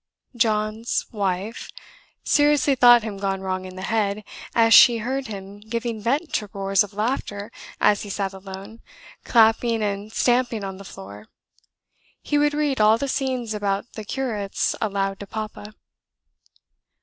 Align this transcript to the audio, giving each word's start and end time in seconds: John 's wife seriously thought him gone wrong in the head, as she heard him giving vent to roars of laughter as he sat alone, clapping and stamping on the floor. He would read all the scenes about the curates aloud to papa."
John 0.35 0.83
's 0.83 1.05
wife 1.11 1.69
seriously 2.23 2.73
thought 2.73 3.03
him 3.03 3.17
gone 3.19 3.41
wrong 3.41 3.65
in 3.65 3.75
the 3.75 3.83
head, 3.83 4.23
as 4.55 4.73
she 4.73 4.97
heard 4.97 5.27
him 5.27 5.59
giving 5.59 6.01
vent 6.01 6.33
to 6.33 6.49
roars 6.53 6.83
of 6.83 6.95
laughter 6.95 7.51
as 7.79 8.01
he 8.01 8.09
sat 8.09 8.33
alone, 8.33 8.81
clapping 9.25 9.83
and 9.83 10.11
stamping 10.11 10.63
on 10.63 10.77
the 10.77 10.83
floor. 10.83 11.27
He 12.23 12.39
would 12.39 12.55
read 12.55 12.81
all 12.81 12.97
the 12.97 13.07
scenes 13.07 13.53
about 13.53 13.93
the 13.93 14.03
curates 14.03 14.75
aloud 14.81 15.19
to 15.19 15.27
papa." 15.27 15.75